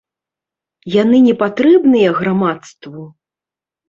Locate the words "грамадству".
2.21-3.05